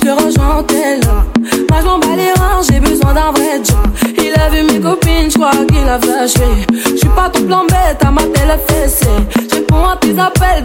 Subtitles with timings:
[0.00, 1.00] je le rejoins tel
[1.70, 3.82] Moi je m'en bats les reins, j'ai besoin d'un vrai joint
[4.16, 6.66] Il a vu mes copines, je crois qu'il a flashé.
[6.70, 9.06] Je suis pas ton plan bête, à ma télé fessée
[9.50, 10.64] Je réponds à tes appels,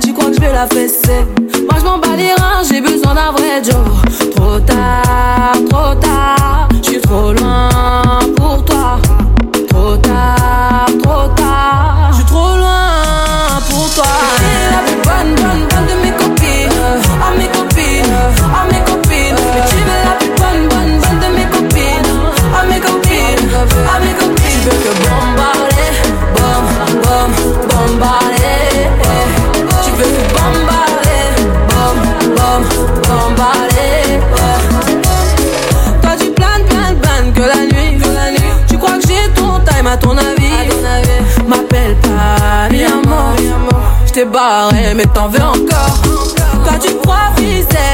[44.23, 46.01] t'es barré, mais t'en veux encore.
[46.65, 47.92] T'as dû profiter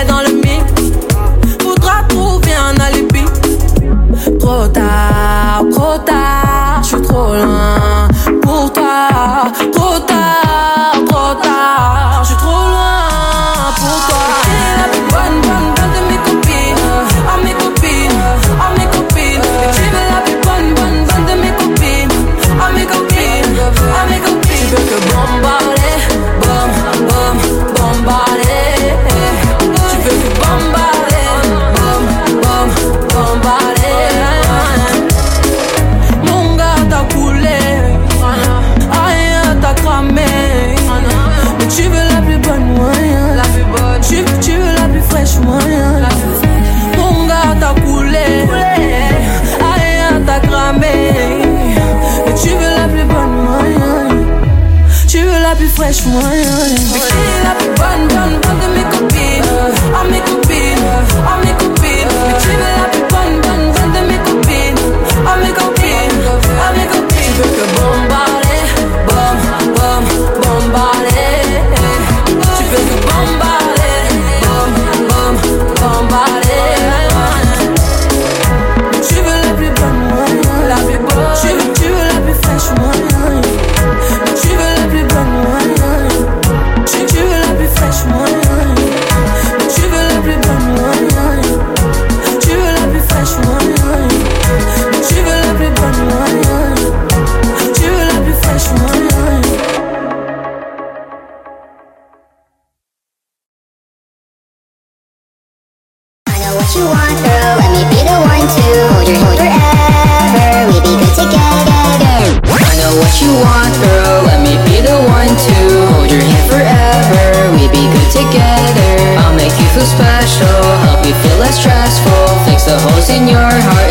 [56.12, 56.49] one.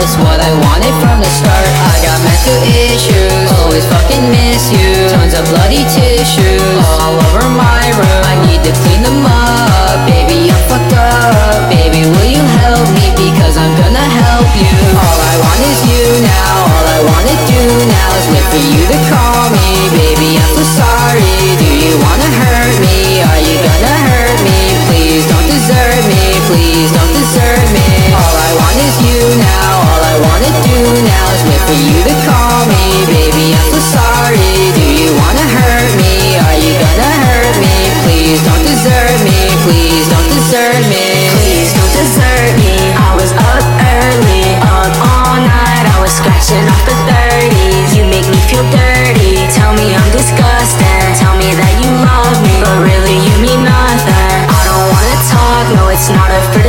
[0.08, 1.68] It's what I wanted from the start.
[1.68, 5.04] I got mental issues Always fucking miss you.
[5.12, 8.22] Tons of bloody tissues All over my room.
[8.24, 10.64] I need to clean them up Baby, I'm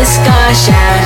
[0.10, 0.50] sky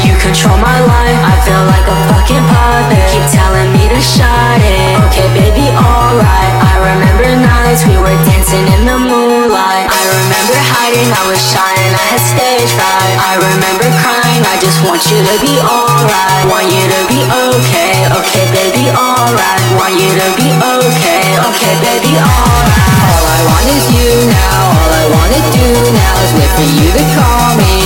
[0.07, 3.03] You control my life, I feel like a fucking puppet.
[3.11, 4.95] Keep telling me to shut it.
[5.11, 6.53] Okay baby alright.
[6.63, 9.91] I remember nights we were dancing in the moonlight.
[9.91, 13.15] I remember hiding, I was shy and I had stage fright.
[13.19, 16.43] I remember crying, I just want you to be alright.
[16.47, 19.63] Want you to be okay, okay baby alright.
[19.75, 22.93] Want you to be okay, okay baby alright.
[23.03, 26.87] All I want is you now, all I wanna do now Is wait for you
[26.95, 27.82] to call me.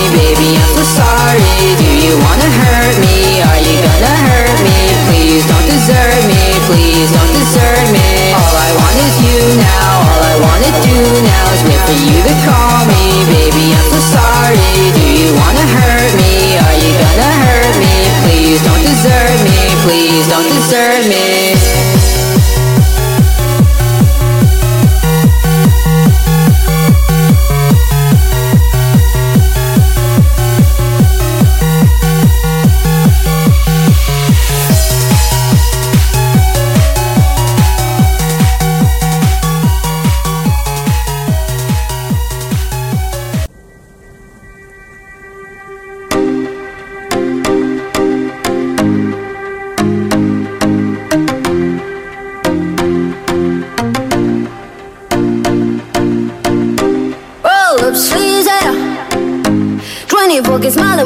[6.68, 7.17] please.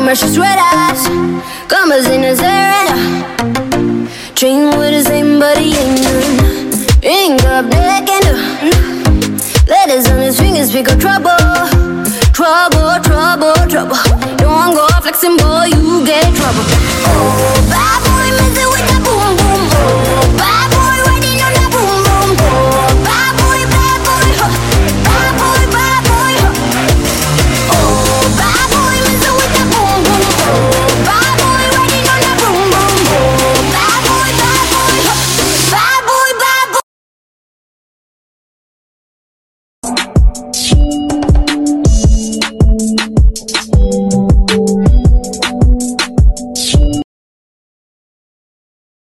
[0.02, 1.08] Smile and mercy red eyes.
[1.68, 7.04] Commas in his hair and Dream with the same, but he ain't none.
[7.04, 8.26] Ain't got black and
[9.68, 11.30] Letters on his fingers speak of trouble.
[12.34, 13.98] Trouble, trouble, trouble.
[14.38, 17.41] Don't go flexing, boy, you get trouble.